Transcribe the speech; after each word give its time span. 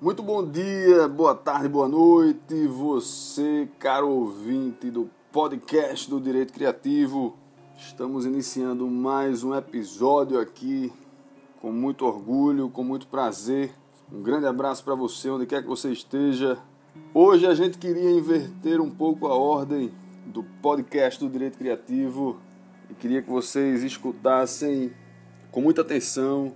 Muito 0.00 0.22
bom 0.22 0.42
dia, 0.42 1.06
boa 1.06 1.34
tarde, 1.34 1.68
boa 1.68 1.86
noite, 1.86 2.66
você, 2.66 3.68
caro 3.78 4.08
ouvinte 4.08 4.90
do 4.90 5.10
podcast 5.30 6.08
do 6.08 6.18
Direito 6.18 6.54
Criativo. 6.54 7.36
Estamos 7.76 8.24
iniciando 8.24 8.86
mais 8.86 9.44
um 9.44 9.54
episódio 9.54 10.40
aqui 10.40 10.90
com 11.60 11.70
muito 11.70 12.06
orgulho, 12.06 12.70
com 12.70 12.82
muito 12.82 13.08
prazer. 13.08 13.74
Um 14.10 14.22
grande 14.22 14.46
abraço 14.46 14.82
para 14.82 14.94
você, 14.94 15.28
onde 15.28 15.44
quer 15.44 15.60
que 15.60 15.68
você 15.68 15.92
esteja. 15.92 16.56
Hoje 17.12 17.46
a 17.46 17.52
gente 17.52 17.76
queria 17.76 18.10
inverter 18.10 18.80
um 18.80 18.88
pouco 18.90 19.26
a 19.26 19.34
ordem 19.34 19.92
do 20.24 20.42
podcast 20.62 21.20
do 21.20 21.28
Direito 21.28 21.58
Criativo 21.58 22.40
e 22.88 22.94
queria 22.94 23.20
que 23.20 23.28
vocês 23.28 23.84
escutassem 23.84 24.94
com 25.52 25.60
muita 25.60 25.82
atenção 25.82 26.54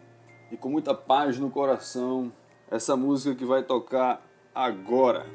e 0.50 0.56
com 0.56 0.70
muita 0.70 0.94
paz 0.94 1.38
no 1.38 1.50
coração 1.50 2.32
essa 2.70 2.96
música 2.96 3.34
que 3.34 3.44
vai 3.44 3.62
tocar 3.62 4.24
agora. 4.54 5.26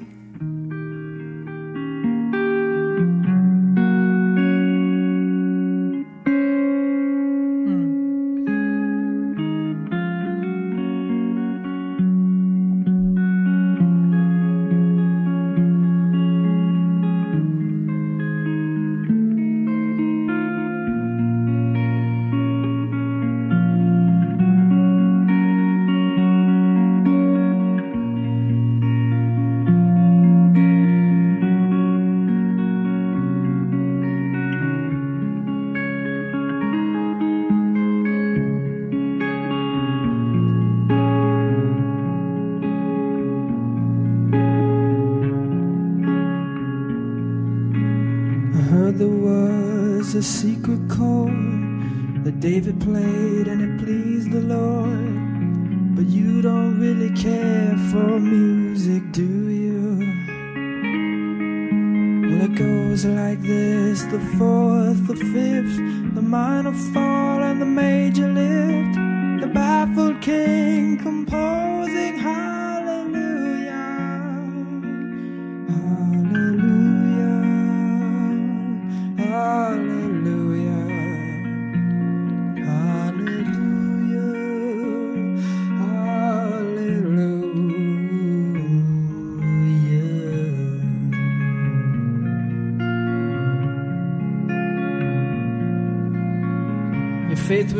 Fall, 66.72 67.42
and 67.42 67.60
the 67.60 67.64
major 67.64 68.28
lift. 68.28 68.94
The 69.40 69.46
baffled 69.46 70.20
king 70.20 70.98
composing 70.98 71.79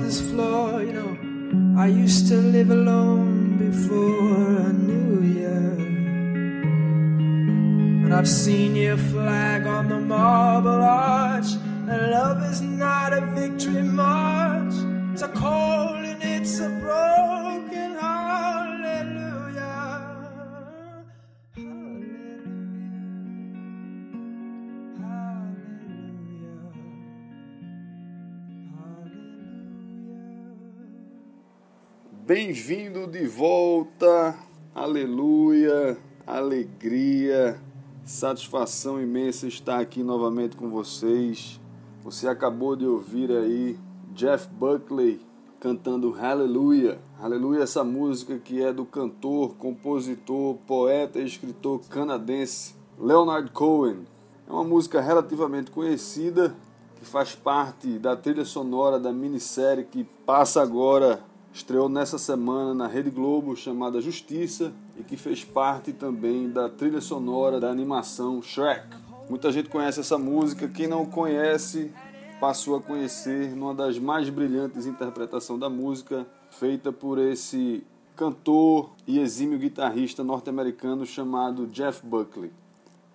this 0.00 0.20
floor. 0.30 0.82
You 0.82 0.92
know, 0.92 1.80
I 1.80 1.86
used 1.86 2.28
to 2.28 2.36
live 2.36 2.70
alone 2.70 3.58
before 3.58 4.36
I 4.68 4.72
knew 4.72 5.22
you. 5.40 5.60
And 8.04 8.14
I've 8.14 8.28
seen 8.28 8.76
your 8.76 8.96
flag 8.96 9.66
on 9.66 9.88
the 9.88 10.00
marble 10.00 10.82
arch. 10.82 11.50
And 11.88 12.10
love 12.10 12.42
is 12.50 12.60
not 12.60 13.12
a 13.12 13.20
victory 13.34 13.82
march. 13.82 14.21
Bem-vindo 32.34 33.06
de 33.06 33.26
volta, 33.26 34.34
aleluia, 34.74 35.98
alegria, 36.26 37.60
satisfação 38.06 38.98
imensa 38.98 39.46
estar 39.46 39.78
aqui 39.78 40.02
novamente 40.02 40.56
com 40.56 40.70
vocês. 40.70 41.60
Você 42.02 42.26
acabou 42.26 42.74
de 42.74 42.86
ouvir 42.86 43.30
aí 43.30 43.78
Jeff 44.14 44.48
Buckley 44.48 45.20
cantando 45.60 46.10
Hallelujah. 46.12 46.98
Aleluia, 47.20 47.64
essa 47.64 47.84
música 47.84 48.38
que 48.38 48.62
é 48.62 48.72
do 48.72 48.86
cantor, 48.86 49.54
compositor, 49.56 50.56
poeta 50.66 51.18
e 51.18 51.26
escritor 51.26 51.82
canadense 51.90 52.74
Leonard 52.98 53.50
Cohen. 53.50 54.06
É 54.48 54.50
uma 54.50 54.64
música 54.64 55.02
relativamente 55.02 55.70
conhecida 55.70 56.56
que 56.96 57.04
faz 57.04 57.34
parte 57.34 57.98
da 57.98 58.16
trilha 58.16 58.46
sonora 58.46 58.98
da 58.98 59.12
minissérie 59.12 59.84
que 59.84 60.04
passa 60.24 60.62
agora, 60.62 61.22
estreou 61.52 61.88
nessa 61.88 62.18
semana 62.18 62.74
na 62.74 62.86
Rede 62.86 63.10
Globo, 63.10 63.54
chamada 63.54 64.00
Justiça, 64.00 64.72
e 64.98 65.02
que 65.02 65.16
fez 65.16 65.44
parte 65.44 65.92
também 65.92 66.48
da 66.48 66.68
trilha 66.68 67.00
sonora 67.00 67.60
da 67.60 67.70
animação 67.70 68.42
Shrek. 68.42 68.86
Muita 69.28 69.52
gente 69.52 69.68
conhece 69.68 70.00
essa 70.00 70.16
música, 70.18 70.68
quem 70.68 70.86
não 70.86 71.04
conhece 71.04 71.92
passou 72.40 72.76
a 72.76 72.82
conhecer 72.82 73.54
numa 73.54 73.74
das 73.74 73.98
mais 73.98 74.28
brilhantes 74.28 74.86
interpretações 74.86 75.60
da 75.60 75.70
música, 75.70 76.26
feita 76.50 76.92
por 76.92 77.18
esse 77.18 77.84
cantor 78.16 78.90
e 79.06 79.20
exímio 79.20 79.58
guitarrista 79.58 80.24
norte-americano 80.24 81.06
chamado 81.06 81.66
Jeff 81.68 82.04
Buckley. 82.04 82.52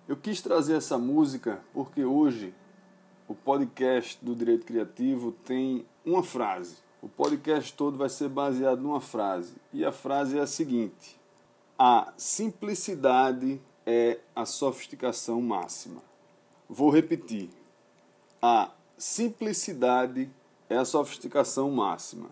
Eu 0.08 0.16
quis 0.16 0.40
trazer 0.40 0.76
essa 0.76 0.96
música 0.96 1.60
porque 1.74 2.04
hoje 2.04 2.54
o 3.28 3.34
podcast 3.34 4.18
do 4.24 4.34
Direito 4.34 4.64
Criativo 4.64 5.32
tem 5.44 5.84
uma 6.04 6.22
frase. 6.22 6.87
O 7.00 7.08
podcast 7.08 7.72
todo 7.74 7.96
vai 7.96 8.08
ser 8.08 8.28
baseado 8.28 8.80
numa 8.80 9.00
frase. 9.00 9.54
E 9.72 9.84
a 9.84 9.92
frase 9.92 10.38
é 10.38 10.40
a 10.40 10.46
seguinte: 10.46 11.18
A 11.78 12.12
simplicidade 12.16 13.60
é 13.86 14.18
a 14.34 14.44
sofisticação 14.44 15.40
máxima. 15.40 16.02
Vou 16.68 16.90
repetir. 16.90 17.50
A 18.42 18.70
simplicidade 18.96 20.30
é 20.68 20.76
a 20.76 20.84
sofisticação 20.84 21.70
máxima. 21.70 22.30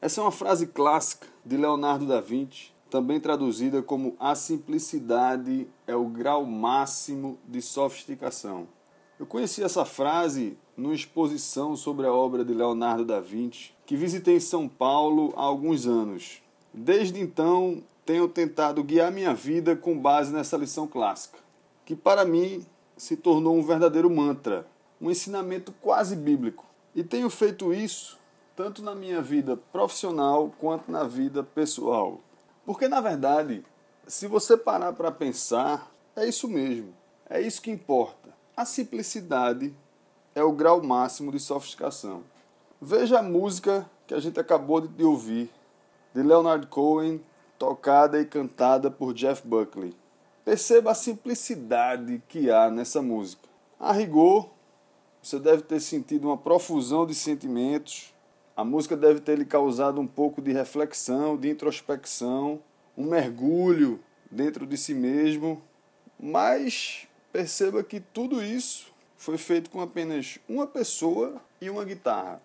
Essa 0.00 0.20
é 0.20 0.24
uma 0.24 0.32
frase 0.32 0.66
clássica 0.66 1.26
de 1.44 1.56
Leonardo 1.56 2.06
da 2.06 2.20
Vinci, 2.20 2.72
também 2.90 3.20
traduzida 3.20 3.82
como 3.82 4.16
a 4.18 4.34
simplicidade 4.34 5.68
é 5.86 5.94
o 5.94 6.06
grau 6.06 6.44
máximo 6.44 7.38
de 7.46 7.60
sofisticação. 7.62 8.68
Eu 9.18 9.26
conheci 9.26 9.62
essa 9.62 9.84
frase 9.84 10.56
numa 10.78 10.94
exposição 10.94 11.74
sobre 11.74 12.06
a 12.06 12.12
obra 12.12 12.44
de 12.44 12.54
Leonardo 12.54 13.04
da 13.04 13.18
Vinci, 13.18 13.72
que 13.84 13.96
visitei 13.96 14.36
em 14.36 14.40
São 14.40 14.68
Paulo 14.68 15.34
há 15.36 15.42
alguns 15.42 15.88
anos. 15.88 16.40
Desde 16.72 17.20
então, 17.20 17.82
tenho 18.06 18.28
tentado 18.28 18.84
guiar 18.84 19.10
minha 19.10 19.34
vida 19.34 19.74
com 19.74 19.98
base 19.98 20.32
nessa 20.32 20.56
lição 20.56 20.86
clássica, 20.86 21.38
que 21.84 21.96
para 21.96 22.24
mim 22.24 22.64
se 22.96 23.16
tornou 23.16 23.56
um 23.56 23.62
verdadeiro 23.62 24.08
mantra, 24.08 24.68
um 25.00 25.10
ensinamento 25.10 25.72
quase 25.80 26.14
bíblico. 26.14 26.64
E 26.94 27.02
tenho 27.02 27.28
feito 27.28 27.74
isso 27.74 28.16
tanto 28.54 28.82
na 28.82 28.94
minha 28.94 29.20
vida 29.20 29.56
profissional 29.56 30.52
quanto 30.58 30.90
na 30.90 31.04
vida 31.04 31.42
pessoal. 31.42 32.20
Porque, 32.64 32.86
na 32.86 33.00
verdade, 33.00 33.64
se 34.06 34.28
você 34.28 34.56
parar 34.56 34.92
para 34.92 35.10
pensar, 35.10 35.90
é 36.14 36.26
isso 36.26 36.48
mesmo. 36.48 36.92
É 37.28 37.40
isso 37.40 37.62
que 37.62 37.70
importa. 37.70 38.30
A 38.56 38.64
simplicidade 38.64 39.74
é 40.38 40.42
o 40.44 40.52
grau 40.52 40.80
máximo 40.80 41.32
de 41.32 41.40
sofisticação. 41.40 42.22
Veja 42.80 43.18
a 43.18 43.22
música 43.22 43.90
que 44.06 44.14
a 44.14 44.20
gente 44.20 44.38
acabou 44.38 44.80
de 44.80 45.02
ouvir, 45.02 45.50
de 46.14 46.22
Leonard 46.22 46.68
Cohen, 46.68 47.20
tocada 47.58 48.20
e 48.20 48.24
cantada 48.24 48.88
por 48.88 49.12
Jeff 49.12 49.46
Buckley. 49.46 49.96
Perceba 50.44 50.92
a 50.92 50.94
simplicidade 50.94 52.22
que 52.28 52.50
há 52.50 52.70
nessa 52.70 53.02
música. 53.02 53.48
A 53.80 53.92
rigor, 53.92 54.48
você 55.20 55.40
deve 55.40 55.62
ter 55.62 55.80
sentido 55.80 56.28
uma 56.28 56.38
profusão 56.38 57.04
de 57.04 57.16
sentimentos. 57.16 58.14
A 58.56 58.64
música 58.64 58.96
deve 58.96 59.18
ter 59.18 59.36
lhe 59.36 59.44
causado 59.44 60.00
um 60.00 60.06
pouco 60.06 60.40
de 60.40 60.52
reflexão, 60.52 61.36
de 61.36 61.50
introspecção, 61.50 62.60
um 62.96 63.06
mergulho 63.06 63.98
dentro 64.30 64.66
de 64.68 64.76
si 64.76 64.94
mesmo. 64.94 65.60
Mas 66.18 67.08
perceba 67.32 67.82
que 67.82 67.98
tudo 67.98 68.40
isso 68.42 68.96
foi 69.18 69.36
feito 69.36 69.68
com 69.68 69.80
apenas 69.80 70.38
uma 70.48 70.66
pessoa 70.66 71.42
e 71.60 71.68
uma 71.68 71.84
guitarra. 71.84 72.40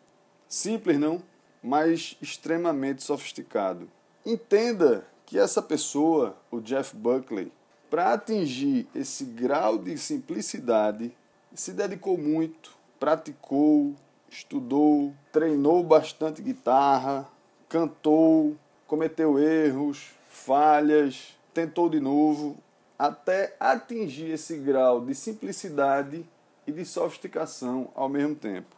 Simples, 0.50 1.00
não? 1.00 1.22
Mas 1.62 2.18
extremamente 2.20 3.04
sofisticado. 3.04 3.88
Entenda 4.26 5.06
que 5.26 5.38
essa 5.38 5.62
pessoa, 5.62 6.36
o 6.52 6.60
Jeff 6.60 6.96
Buckley, 6.96 7.52
para 7.90 8.14
atingir 8.14 8.88
esse 8.96 9.24
grau 9.24 9.78
de 9.78 9.98
simplicidade, 9.98 11.16
se 11.54 11.72
dedicou 11.72 12.18
muito, 12.18 12.76
praticou, 13.00 13.94
estudou, 14.30 15.14
treinou 15.32 15.84
bastante 15.84 16.42
guitarra, 16.42 17.30
cantou, 17.70 18.58
cometeu 18.88 19.38
erros, 19.38 20.10
falhas, 20.28 21.38
tentou 21.54 21.88
de 21.88 22.00
novo, 22.00 22.58
até 22.98 23.56
atingir 23.60 24.32
esse 24.32 24.58
grau 24.58 25.02
de 25.06 25.14
simplicidade 25.14 26.26
e 26.66 26.72
de 26.72 26.86
sofisticação 26.86 27.90
ao 27.96 28.10
mesmo 28.10 28.36
tempo. 28.36 28.76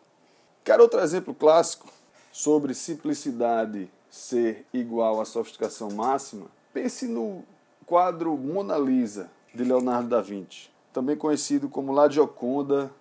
Quero 0.64 0.84
outro 0.84 1.00
exemplo 1.00 1.34
clássico 1.34 1.88
sobre 2.32 2.74
simplicidade 2.74 3.90
ser 4.10 4.66
igual 4.74 5.22
à 5.22 5.26
sofisticação 5.26 5.92
máxima? 5.92 6.48
Pense 6.74 7.08
no 7.08 7.44
quadro 7.86 8.36
Mona 8.36 8.78
Lisa 8.78 9.30
de 9.54 9.64
Leonardo 9.64 10.10
da 10.10 10.22
Vinci, 10.22 10.70
também 10.92 11.16
conhecido 11.16 11.70
como 11.70 11.94
La 11.94 12.10
Gioconda, 12.10 12.92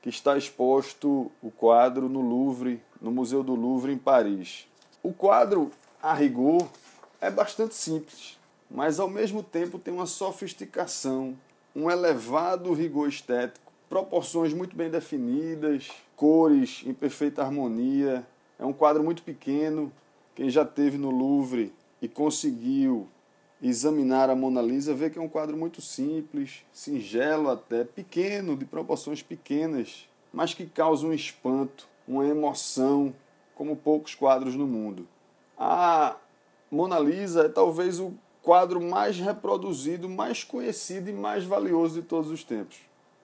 que 0.00 0.08
está 0.08 0.38
exposto 0.38 1.30
o 1.42 1.50
quadro 1.50 2.08
no 2.08 2.20
Louvre, 2.20 2.82
no 3.00 3.10
Museu 3.10 3.42
do 3.42 3.54
Louvre 3.54 3.92
em 3.92 3.98
Paris. 3.98 4.66
O 5.02 5.12
quadro, 5.12 5.72
a 6.02 6.14
rigor, 6.14 6.68
é 7.20 7.30
bastante 7.30 7.74
simples, 7.74 8.38
mas 8.70 9.00
ao 9.00 9.08
mesmo 9.08 9.42
tempo 9.42 9.78
tem 9.78 9.92
uma 9.92 10.06
sofisticação, 10.06 11.36
um 11.74 11.90
elevado 11.90 12.72
rigor 12.72 13.08
estético, 13.08 13.67
proporções 13.88 14.52
muito 14.52 14.76
bem 14.76 14.90
definidas, 14.90 15.88
cores 16.14 16.82
em 16.86 16.92
perfeita 16.92 17.42
harmonia. 17.42 18.26
É 18.58 18.64
um 18.64 18.72
quadro 18.72 19.02
muito 19.02 19.22
pequeno. 19.22 19.92
Quem 20.34 20.50
já 20.50 20.64
teve 20.64 20.98
no 20.98 21.10
Louvre 21.10 21.72
e 22.00 22.08
conseguiu 22.08 23.08
examinar 23.60 24.30
a 24.30 24.36
Mona 24.36 24.62
Lisa 24.62 24.94
vê 24.94 25.10
que 25.10 25.18
é 25.18 25.22
um 25.22 25.28
quadro 25.28 25.56
muito 25.56 25.80
simples, 25.82 26.64
singelo 26.72 27.50
até, 27.50 27.82
pequeno, 27.82 28.56
de 28.56 28.64
proporções 28.64 29.22
pequenas, 29.22 30.08
mas 30.32 30.54
que 30.54 30.66
causa 30.66 31.06
um 31.06 31.12
espanto, 31.12 31.88
uma 32.06 32.24
emoção, 32.24 33.12
como 33.54 33.74
poucos 33.74 34.14
quadros 34.14 34.54
no 34.54 34.66
mundo. 34.66 35.08
A 35.58 36.16
Mona 36.70 37.00
Lisa 37.00 37.46
é 37.46 37.48
talvez 37.48 37.98
o 37.98 38.14
quadro 38.42 38.80
mais 38.80 39.18
reproduzido, 39.18 40.08
mais 40.08 40.44
conhecido 40.44 41.10
e 41.10 41.12
mais 41.12 41.44
valioso 41.44 42.00
de 42.00 42.06
todos 42.06 42.30
os 42.30 42.44
tempos. 42.44 42.78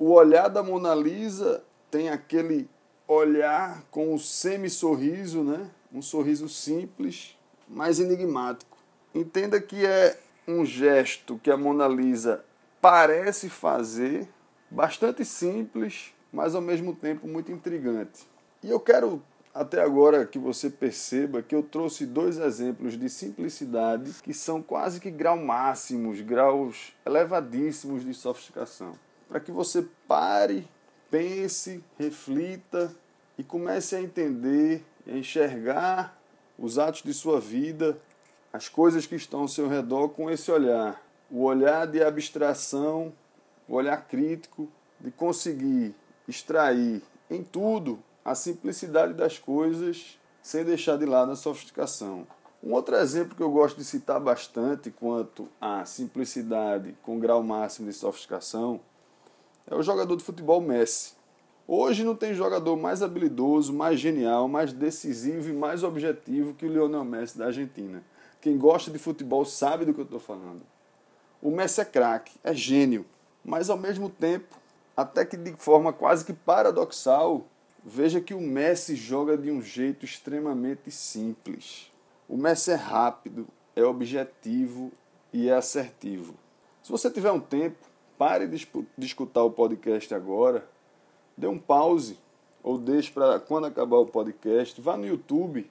O 0.07 0.11
olhar 0.13 0.49
da 0.49 0.63
Mona 0.63 0.95
Lisa 0.95 1.65
tem 1.91 2.11
aquele 2.11 2.69
olhar 3.09 3.83
com 3.91 4.09
o 4.09 4.15
um 4.17 4.19
semi-sorriso, 4.19 5.43
né? 5.43 5.71
um 5.91 6.03
sorriso 6.03 6.47
simples, 6.47 7.39
mas 7.67 7.99
enigmático. 7.99 8.77
Entenda 9.15 9.59
que 9.59 9.87
é 9.87 10.21
um 10.47 10.63
gesto 10.63 11.41
que 11.43 11.51
a 11.51 11.57
Mona 11.57 11.89
Lisa 11.89 12.45
parece 12.83 13.49
fazer, 13.49 14.29
bastante 14.71 15.25
simples, 15.25 16.13
mas 16.31 16.55
ao 16.55 16.61
mesmo 16.61 16.95
tempo 16.95 17.27
muito 17.27 17.51
intrigante. 17.51 18.29
E 18.63 18.69
eu 18.69 18.81
quero 18.81 19.23
até 19.55 19.81
agora 19.81 20.27
que 20.27 20.39
você 20.39 20.69
perceba 20.69 21.41
que 21.41 21.55
eu 21.55 21.63
trouxe 21.63 22.05
dois 22.05 22.37
exemplos 22.37 22.99
de 22.99 23.09
simplicidade 23.09 24.13
que 24.23 24.35
são 24.35 24.61
quase 24.61 25.01
que 25.01 25.11
grau 25.11 25.39
máximos, 25.39 26.21
graus 26.21 26.93
elevadíssimos 27.07 28.05
de 28.05 28.13
sofisticação. 28.13 28.93
Para 29.29 29.41
que 29.41 29.51
você 29.51 29.87
pare, 30.07 30.69
pense, 31.11 31.83
reflita 31.99 32.95
e 33.39 33.43
comece 33.43 33.97
a 33.97 34.01
entender 34.03 34.85
a 35.07 35.13
enxergar 35.13 36.19
os 36.59 36.79
atos 36.79 37.03
de 37.03 37.13
sua 37.13 37.41
vida, 37.41 37.99
as 38.53 38.69
coisas 38.69 39.07
que 39.07 39.17
estão 39.17 39.41
ao 39.41 39.49
seu 39.49 39.69
redor 39.69 40.09
com 40.09 40.31
esse 40.31 40.51
olhar. 40.51 41.03
O 41.31 41.43
olhar 41.43 41.87
de 41.87 42.03
abstração, 42.03 43.13
o 43.69 43.75
olhar 43.75 44.07
crítico, 44.07 44.69
de 45.01 45.11
conseguir 45.11 45.95
extrair 46.29 47.03
em 47.31 47.43
tudo 47.43 47.99
a 48.25 48.35
simplicidade 48.35 49.13
das 49.13 49.39
coisas 49.39 50.19
sem 50.43 50.65
deixar 50.65 50.97
de 50.97 51.05
lado 51.05 51.33
a 51.33 51.37
sofisticação. 51.37 52.27
Um 52.63 52.73
outro 52.73 52.97
exemplo 52.97 53.37
que 53.37 53.43
eu 53.43 53.51
gosto 53.51 53.77
de 53.77 53.85
citar 53.85 54.21
bastante 54.21 54.91
quanto 54.91 55.49
à 55.61 55.85
simplicidade 55.85 56.97
com 57.03 57.19
grau 57.19 57.43
máximo 57.43 57.89
de 57.89 57.95
sofisticação 57.95 58.81
é 59.67 59.75
o 59.75 59.83
jogador 59.83 60.17
de 60.17 60.25
futebol 60.25 60.61
Messi. 60.61 61.13
Hoje 61.67 62.05
não 62.05 62.15
tem 62.15 62.35
jogador 62.35 62.77
mais 62.77 63.03
habilidoso, 63.03 63.73
mais 63.73 63.99
genial, 63.99 64.49
mais 64.49 64.73
decisivo 64.73 65.49
e 65.49 65.53
mais 65.53 65.83
objetivo 65.83 66.55
que 66.55 66.67
o 66.67 66.69
Lionel 66.69 67.05
Messi 67.05 67.39
da 67.39 67.47
Argentina. 67.47 68.03
Quem 68.41 68.59
gosta 68.59 68.91
de 68.91 68.99
futebol 68.99 69.45
sabe 69.45 69.85
do 69.85 69.95
que 69.95 70.01
eu 70.01 70.05
estou 70.05 70.21
falando. 70.21 70.63
O 71.41 71.51
Messi 71.51 71.81
é 71.81 71.85
craque, 71.85 72.33
é 72.45 72.53
gênio, 72.53 73.07
mas 73.45 73.71
ao 73.71 73.79
mesmo 73.79 74.11
tempo, 74.11 74.57
até 74.97 75.25
que 75.25 75.37
de 75.37 75.53
forma 75.53 75.93
quase 75.93 76.25
que 76.25 76.33
paradoxal, 76.33 77.47
Veja 77.87 78.19
que 78.19 78.33
o 78.33 78.41
Messi 78.41 78.97
joga 78.97 79.37
de 79.37 79.51
um 79.51 79.61
jeito 79.61 80.07
extremamente 80.07 80.91
simples. 80.91 81.93
O 82.27 82.35
Messi 82.35 82.71
é 82.71 82.77
rápido, 82.77 83.47
é 83.77 83.85
objetivo 83.85 84.91
e 85.31 85.51
é 85.51 85.53
assertivo. 85.53 86.35
Se 86.83 86.91
você 86.91 87.11
tiver 87.11 87.31
um 87.31 87.41
tempo, 87.41 87.77
pare 88.19 88.47
de, 88.47 88.69
de 88.97 89.07
escutar 89.07 89.43
o 89.43 89.51
podcast 89.51 90.15
agora, 90.15 90.69
dê 91.37 91.47
um 91.47 91.59
pause 91.59 92.19
ou 92.63 92.79
deixe 92.79 93.11
para 93.11 93.39
quando 93.39 93.67
acabar 93.67 93.99
o 93.99 94.07
podcast, 94.07 94.81
vá 94.81 94.97
no 94.97 95.07
YouTube 95.07 95.71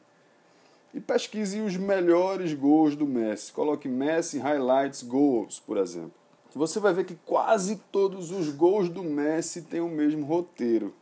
e 0.93 0.99
pesquise 0.99 1.59
os 1.61 1.75
melhores 1.75 2.53
gols 2.53 2.95
do 2.95 3.07
Messi. 3.07 3.51
Coloque 3.51 3.87
Messi 3.87 4.37
Highlights 4.37 5.01
Goals, 5.01 5.59
por 5.59 5.77
exemplo. 5.77 6.13
Você 6.53 6.79
vai 6.79 6.93
ver 6.93 7.05
que 7.05 7.15
quase 7.25 7.77
todos 7.91 8.29
os 8.31 8.49
gols 8.49 8.87
do 8.87 9.03
Messi 9.03 9.63
têm 9.63 9.81
o 9.81 9.89
mesmo 9.89 10.25
roteiro 10.25 10.93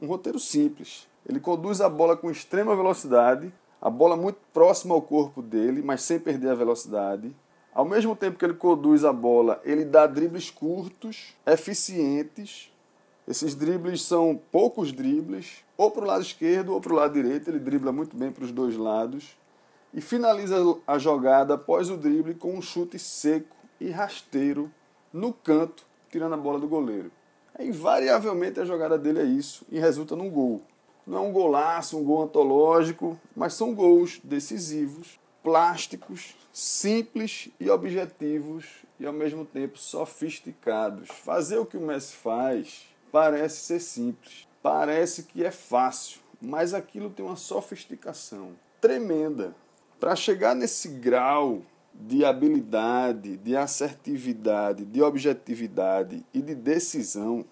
um 0.00 0.06
roteiro 0.06 0.38
simples. 0.38 1.06
Ele 1.26 1.40
conduz 1.40 1.80
a 1.80 1.88
bola 1.88 2.16
com 2.16 2.30
extrema 2.30 2.76
velocidade, 2.76 3.52
a 3.80 3.88
bola 3.88 4.16
muito 4.16 4.38
próxima 4.52 4.94
ao 4.94 5.02
corpo 5.02 5.40
dele, 5.42 5.82
mas 5.82 6.02
sem 6.02 6.18
perder 6.18 6.50
a 6.50 6.54
velocidade. 6.54 7.34
Ao 7.74 7.84
mesmo 7.84 8.14
tempo 8.14 8.38
que 8.38 8.44
ele 8.44 8.54
conduz 8.54 9.04
a 9.04 9.12
bola, 9.12 9.60
ele 9.64 9.84
dá 9.84 10.06
dribles 10.06 10.48
curtos, 10.48 11.34
eficientes. 11.44 12.72
Esses 13.26 13.56
dribles 13.56 14.02
são 14.02 14.40
poucos 14.52 14.92
dribles, 14.92 15.64
ou 15.76 15.90
para 15.90 16.04
o 16.04 16.06
lado 16.06 16.22
esquerdo 16.22 16.72
ou 16.72 16.80
para 16.80 16.92
o 16.92 16.96
lado 16.96 17.14
direito. 17.14 17.50
Ele 17.50 17.58
dribla 17.58 17.90
muito 17.90 18.16
bem 18.16 18.30
para 18.30 18.44
os 18.44 18.52
dois 18.52 18.76
lados. 18.76 19.36
E 19.92 20.00
finaliza 20.00 20.56
a 20.86 20.98
jogada 20.98 21.54
após 21.54 21.90
o 21.90 21.96
drible 21.96 22.34
com 22.34 22.54
um 22.54 22.62
chute 22.62 22.96
seco 22.96 23.56
e 23.80 23.90
rasteiro 23.90 24.70
no 25.12 25.32
canto, 25.32 25.84
tirando 26.10 26.34
a 26.34 26.38
bola 26.38 26.60
do 26.60 26.68
goleiro. 26.68 27.10
Invariavelmente 27.58 28.60
a 28.60 28.64
jogada 28.64 28.96
dele 28.96 29.20
é 29.20 29.24
isso 29.24 29.66
e 29.68 29.80
resulta 29.80 30.14
num 30.14 30.30
gol. 30.30 30.62
Não 31.04 31.18
é 31.18 31.20
um 31.20 31.32
golaço, 31.32 31.98
um 31.98 32.04
gol 32.04 32.22
antológico, 32.22 33.18
mas 33.34 33.54
são 33.54 33.74
gols 33.74 34.20
decisivos, 34.22 35.18
plásticos, 35.44 36.34
simples 36.50 37.50
e 37.60 37.68
objetivos 37.68 38.64
e 38.98 39.04
ao 39.04 39.12
mesmo 39.12 39.44
tempo 39.44 39.78
sofisticados. 39.78 41.10
Fazer 41.10 41.58
o 41.58 41.66
que 41.66 41.76
o 41.76 41.80
Messi 41.80 42.16
faz 42.16 42.86
parece 43.12 43.58
ser 43.58 43.80
simples, 43.80 44.48
parece 44.62 45.24
que 45.24 45.44
é 45.44 45.50
fácil, 45.50 46.20
mas 46.40 46.72
aquilo 46.72 47.10
tem 47.10 47.24
uma 47.24 47.36
sofisticação 47.36 48.56
tremenda. 48.80 49.54
Para 50.00 50.16
chegar 50.16 50.54
nesse 50.54 50.88
grau 50.88 51.62
de 51.94 52.24
habilidade, 52.24 53.36
de 53.36 53.56
assertividade, 53.56 54.84
de 54.84 55.02
objetividade 55.02 56.24
e 56.34 56.40
de 56.40 56.54
decisão, 56.54 57.44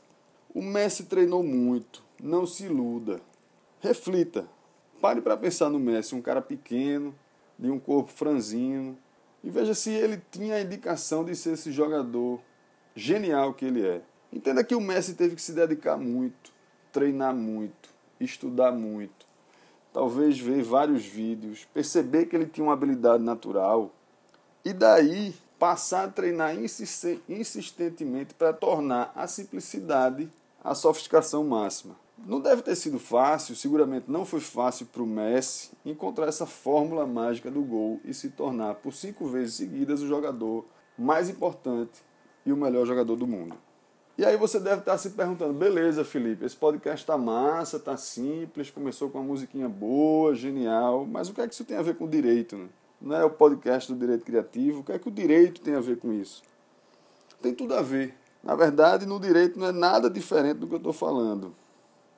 o 0.52 0.62
Messi 0.62 1.04
treinou 1.04 1.42
muito. 1.42 2.02
Não 2.20 2.46
se 2.46 2.64
iluda. 2.64 3.20
Reflita. 3.80 4.46
Pare 5.00 5.20
para 5.20 5.36
pensar 5.36 5.70
no 5.70 5.78
Messi, 5.78 6.14
um 6.14 6.22
cara 6.22 6.40
pequeno, 6.40 7.14
de 7.62 7.70
um 7.70 7.78
corpo 7.78 8.10
franzino, 8.10 8.98
e 9.44 9.48
veja 9.48 9.72
se 9.72 9.90
ele 9.90 10.20
tinha 10.32 10.56
a 10.56 10.60
indicação 10.60 11.24
de 11.24 11.36
ser 11.36 11.52
esse 11.52 11.70
jogador 11.70 12.40
genial 12.92 13.54
que 13.54 13.64
ele 13.64 13.86
é. 13.86 14.02
Entenda 14.32 14.64
que 14.64 14.74
o 14.74 14.80
Messi 14.80 15.14
teve 15.14 15.36
que 15.36 15.42
se 15.42 15.52
dedicar 15.52 15.96
muito, 15.96 16.52
treinar 16.92 17.32
muito, 17.32 17.88
estudar 18.18 18.72
muito, 18.72 19.24
talvez 19.92 20.40
ver 20.40 20.64
vários 20.64 21.04
vídeos, 21.06 21.64
perceber 21.72 22.26
que 22.26 22.34
ele 22.34 22.46
tinha 22.46 22.64
uma 22.64 22.72
habilidade 22.72 23.22
natural 23.22 23.94
e 24.64 24.72
daí 24.72 25.32
passar 25.56 26.06
a 26.06 26.10
treinar 26.10 26.56
insistentemente 27.28 28.34
para 28.34 28.52
tornar 28.52 29.12
a 29.14 29.28
simplicidade 29.28 30.28
a 30.64 30.74
sofisticação 30.74 31.44
máxima. 31.44 32.01
Não 32.18 32.40
deve 32.40 32.62
ter 32.62 32.76
sido 32.76 32.98
fácil, 32.98 33.56
seguramente 33.56 34.10
não 34.10 34.24
foi 34.24 34.40
fácil 34.40 34.86
para 34.86 35.02
o 35.02 35.06
Messi 35.06 35.70
encontrar 35.84 36.28
essa 36.28 36.46
fórmula 36.46 37.06
mágica 37.06 37.50
do 37.50 37.62
gol 37.62 38.00
e 38.04 38.14
se 38.14 38.30
tornar 38.30 38.76
por 38.76 38.92
cinco 38.92 39.26
vezes 39.26 39.54
seguidas 39.54 40.02
o 40.02 40.06
jogador 40.06 40.64
mais 40.96 41.28
importante 41.28 42.02
e 42.46 42.52
o 42.52 42.56
melhor 42.56 42.86
jogador 42.86 43.16
do 43.16 43.26
mundo. 43.26 43.56
E 44.16 44.24
aí 44.24 44.36
você 44.36 44.60
deve 44.60 44.80
estar 44.80 44.98
se 44.98 45.10
perguntando, 45.10 45.54
beleza, 45.54 46.04
Felipe, 46.04 46.44
esse 46.44 46.54
podcast 46.54 47.04
tá 47.04 47.16
massa, 47.16 47.80
tá 47.80 47.96
simples, 47.96 48.70
começou 48.70 49.08
com 49.08 49.18
uma 49.18 49.24
musiquinha 49.24 49.68
boa, 49.68 50.34
genial, 50.34 51.06
mas 51.06 51.28
o 51.28 51.34
que 51.34 51.40
é 51.40 51.48
que 51.48 51.54
isso 51.54 51.64
tem 51.64 51.78
a 51.78 51.82
ver 51.82 51.96
com 51.96 52.06
direito? 52.06 52.56
Né? 52.56 52.68
Não 53.00 53.16
é 53.16 53.24
o 53.24 53.30
podcast 53.30 53.92
do 53.92 53.98
direito 53.98 54.24
criativo, 54.24 54.80
o 54.80 54.84
que 54.84 54.92
é 54.92 54.98
que 54.98 55.08
o 55.08 55.10
direito 55.10 55.60
tem 55.62 55.74
a 55.74 55.80
ver 55.80 55.98
com 55.98 56.12
isso? 56.12 56.42
Tem 57.40 57.54
tudo 57.54 57.74
a 57.74 57.82
ver. 57.82 58.14
Na 58.44 58.54
verdade, 58.54 59.06
no 59.06 59.18
direito 59.18 59.58
não 59.58 59.68
é 59.68 59.72
nada 59.72 60.10
diferente 60.10 60.58
do 60.58 60.68
que 60.68 60.74
eu 60.74 60.78
estou 60.78 60.92
falando. 60.92 61.54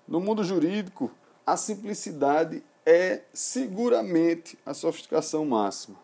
No 0.06 0.20
mundo 0.20 0.44
jurídico, 0.44 1.10
a 1.46 1.56
simplicidade 1.56 2.62
é 2.84 3.22
seguramente 3.32 4.58
a 4.64 4.74
sofisticação 4.74 5.46
máxima. 5.46 5.96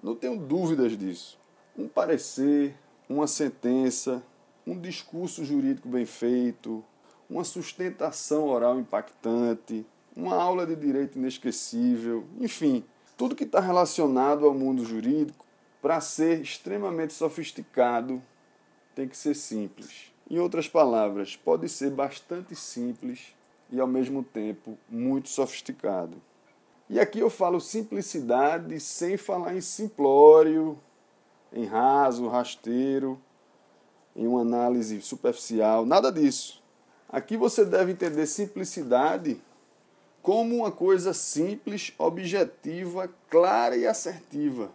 Não 0.00 0.14
tenho 0.14 0.38
dúvidas 0.38 0.96
disso. 0.96 1.36
Um 1.76 1.88
parecer, 1.88 2.76
uma 3.08 3.26
sentença, 3.26 4.22
um 4.64 4.78
discurso 4.78 5.44
jurídico 5.44 5.88
bem 5.88 6.06
feito, 6.06 6.84
uma 7.28 7.42
sustentação 7.42 8.44
oral 8.44 8.78
impactante, 8.78 9.84
uma 10.16 10.36
aula 10.36 10.64
de 10.64 10.76
direito 10.76 11.18
inesquecível, 11.18 12.24
enfim, 12.40 12.84
tudo 13.16 13.34
que 13.34 13.44
está 13.44 13.58
relacionado 13.58 14.46
ao 14.46 14.54
mundo 14.54 14.84
jurídico, 14.84 15.44
para 15.82 16.00
ser 16.00 16.40
extremamente 16.40 17.12
sofisticado, 17.12 18.22
tem 18.94 19.08
que 19.08 19.16
ser 19.16 19.34
simples. 19.34 20.12
Em 20.30 20.38
outras 20.38 20.68
palavras, 20.68 21.34
pode 21.34 21.68
ser 21.68 21.90
bastante 21.90 22.54
simples 22.54 23.36
e 23.70 23.80
ao 23.80 23.86
mesmo 23.86 24.22
tempo 24.22 24.78
muito 24.88 25.28
sofisticado. 25.28 26.16
E 26.88 26.98
aqui 26.98 27.18
eu 27.18 27.28
falo 27.28 27.60
simplicidade 27.60 28.80
sem 28.80 29.16
falar 29.16 29.54
em 29.54 29.60
simplório, 29.60 30.78
em 31.52 31.64
raso, 31.64 32.28
rasteiro, 32.28 33.20
em 34.16 34.26
uma 34.26 34.40
análise 34.40 35.00
superficial, 35.02 35.84
nada 35.84 36.10
disso. 36.10 36.62
Aqui 37.08 37.36
você 37.36 37.64
deve 37.64 37.92
entender 37.92 38.26
simplicidade 38.26 39.40
como 40.22 40.56
uma 40.56 40.72
coisa 40.72 41.14
simples, 41.14 41.92
objetiva, 41.96 43.08
clara 43.30 43.76
e 43.76 43.86
assertiva, 43.86 44.70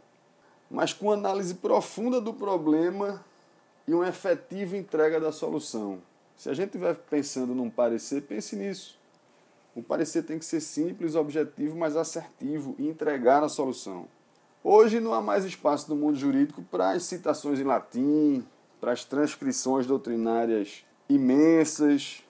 mas 0.69 0.93
com 0.93 1.11
análise 1.11 1.55
profunda 1.55 2.21
do 2.21 2.33
problema 2.33 3.23
e 3.87 3.93
uma 3.93 4.07
efetiva 4.07 4.77
entrega 4.77 5.19
da 5.19 5.31
solução. 5.31 5.99
Se 6.43 6.49
a 6.49 6.53
gente 6.53 6.71
estiver 6.75 6.93
pensando 6.93 7.55
num 7.55 7.69
parecer, 7.69 8.21
pense 8.23 8.53
nisso. 8.57 8.99
O 9.73 9.81
parecer 9.81 10.23
tem 10.23 10.37
que 10.37 10.43
ser 10.43 10.59
simples, 10.59 11.15
objetivo, 11.15 11.73
mas 11.73 11.95
assertivo 11.95 12.75
e 12.77 12.85
entregar 12.85 13.41
a 13.41 13.47
solução. 13.47 14.09
Hoje 14.61 14.99
não 14.99 15.13
há 15.13 15.21
mais 15.21 15.45
espaço 15.45 15.89
no 15.89 15.95
mundo 15.95 16.17
jurídico 16.17 16.61
para 16.63 16.91
as 16.91 17.03
citações 17.03 17.61
em 17.61 17.63
latim, 17.63 18.45
para 18.81 18.91
as 18.91 19.05
transcrições 19.05 19.87
doutrinárias 19.87 20.83
imensas, 21.07 22.21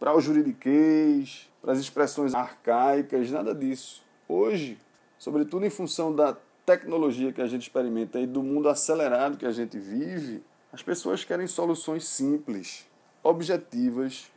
para 0.00 0.16
o 0.16 0.20
juridiquês, 0.22 1.46
para 1.60 1.72
as 1.72 1.78
expressões 1.78 2.34
arcaicas, 2.34 3.30
nada 3.30 3.54
disso. 3.54 4.02
Hoje, 4.26 4.78
sobretudo 5.18 5.66
em 5.66 5.70
função 5.70 6.16
da 6.16 6.34
tecnologia 6.64 7.34
que 7.34 7.42
a 7.42 7.46
gente 7.46 7.64
experimenta 7.64 8.18
e 8.18 8.26
do 8.26 8.42
mundo 8.42 8.66
acelerado 8.66 9.36
que 9.36 9.44
a 9.44 9.52
gente 9.52 9.78
vive, 9.78 10.42
as 10.72 10.82
pessoas 10.82 11.22
querem 11.22 11.46
soluções 11.46 12.08
simples, 12.08 12.87
objetivas, 13.28 14.30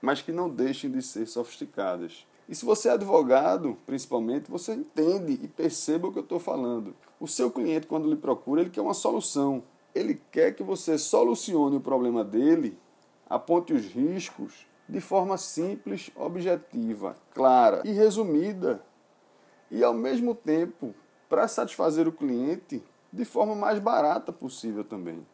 mas 0.00 0.20
que 0.20 0.32
não 0.32 0.48
deixem 0.48 0.90
de 0.90 1.02
ser 1.02 1.26
sofisticadas. 1.26 2.26
E 2.48 2.54
se 2.54 2.64
você 2.64 2.88
é 2.88 2.92
advogado, 2.92 3.76
principalmente, 3.86 4.50
você 4.50 4.74
entende 4.74 5.40
e 5.42 5.48
perceba 5.48 6.08
o 6.08 6.12
que 6.12 6.18
eu 6.18 6.22
estou 6.22 6.38
falando. 6.38 6.94
O 7.18 7.26
seu 7.26 7.50
cliente, 7.50 7.86
quando 7.86 8.08
lhe 8.08 8.16
procura, 8.16 8.60
ele 8.60 8.70
quer 8.70 8.82
uma 8.82 8.92
solução 8.92 9.62
ele 9.94 10.20
quer 10.32 10.54
que 10.54 10.62
você 10.62 10.98
solucione 10.98 11.76
o 11.76 11.80
problema 11.80 12.24
dele, 12.24 12.76
aponte 13.30 13.72
os 13.72 13.86
riscos 13.86 14.66
de 14.88 15.00
forma 15.00 15.38
simples, 15.38 16.10
objetiva, 16.16 17.16
clara 17.32 17.82
e 17.84 17.92
resumida, 17.92 18.84
e 19.70 19.82
ao 19.82 19.94
mesmo 19.94 20.34
tempo 20.34 20.94
para 21.28 21.48
satisfazer 21.48 22.06
o 22.06 22.12
cliente 22.12 22.82
de 23.12 23.24
forma 23.24 23.54
mais 23.54 23.78
barata 23.78 24.32
possível 24.32 24.84
também. 24.84 25.24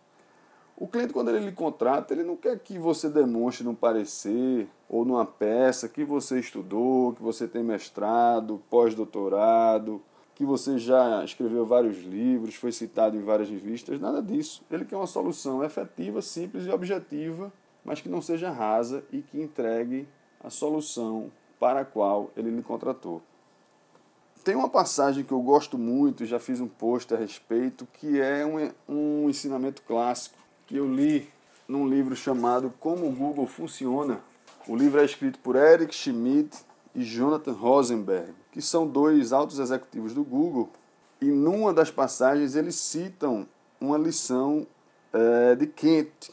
O 0.80 0.88
cliente, 0.88 1.12
quando 1.12 1.28
ele 1.28 1.44
lhe 1.44 1.52
contrata, 1.52 2.14
ele 2.14 2.22
não 2.22 2.34
quer 2.34 2.58
que 2.58 2.78
você 2.78 3.10
demonstre 3.10 3.62
num 3.62 3.74
parecer 3.74 4.66
ou 4.88 5.04
numa 5.04 5.26
peça 5.26 5.90
que 5.90 6.02
você 6.02 6.40
estudou, 6.40 7.12
que 7.12 7.22
você 7.22 7.46
tem 7.46 7.62
mestrado, 7.62 8.62
pós-doutorado, 8.70 10.00
que 10.34 10.42
você 10.42 10.78
já 10.78 11.22
escreveu 11.22 11.66
vários 11.66 11.98
livros, 11.98 12.54
foi 12.54 12.72
citado 12.72 13.14
em 13.14 13.22
várias 13.22 13.50
revistas, 13.50 14.00
nada 14.00 14.22
disso. 14.22 14.64
Ele 14.70 14.86
quer 14.86 14.96
uma 14.96 15.06
solução 15.06 15.62
efetiva, 15.62 16.22
simples 16.22 16.64
e 16.64 16.70
objetiva, 16.70 17.52
mas 17.84 18.00
que 18.00 18.08
não 18.08 18.22
seja 18.22 18.50
rasa 18.50 19.04
e 19.12 19.20
que 19.20 19.38
entregue 19.38 20.08
a 20.42 20.48
solução 20.48 21.30
para 21.58 21.80
a 21.80 21.84
qual 21.84 22.30
ele 22.34 22.50
lhe 22.50 22.62
contratou. 22.62 23.20
Tem 24.42 24.54
uma 24.54 24.70
passagem 24.70 25.24
que 25.24 25.32
eu 25.32 25.42
gosto 25.42 25.76
muito, 25.76 26.24
já 26.24 26.38
fiz 26.38 26.58
um 26.58 26.68
post 26.68 27.12
a 27.12 27.18
respeito, 27.18 27.86
que 27.92 28.18
é 28.18 28.46
um, 28.46 28.72
um 28.88 29.28
ensinamento 29.28 29.82
clássico 29.82 30.39
que 30.70 30.76
eu 30.76 30.86
li 30.86 31.28
num 31.66 31.88
livro 31.88 32.14
chamado 32.14 32.72
Como 32.78 33.08
o 33.08 33.10
Google 33.10 33.44
Funciona. 33.44 34.20
O 34.68 34.76
livro 34.76 35.00
é 35.00 35.04
escrito 35.04 35.40
por 35.40 35.56
Eric 35.56 35.92
Schmidt 35.92 36.58
e 36.94 37.02
Jonathan 37.02 37.50
Rosenberg, 37.50 38.32
que 38.52 38.62
são 38.62 38.86
dois 38.86 39.32
altos 39.32 39.58
executivos 39.58 40.14
do 40.14 40.22
Google, 40.22 40.70
e 41.20 41.24
numa 41.24 41.74
das 41.74 41.90
passagens 41.90 42.54
eles 42.54 42.76
citam 42.76 43.48
uma 43.80 43.98
lição 43.98 44.64
é, 45.12 45.56
de 45.56 45.66
Kent, 45.66 46.30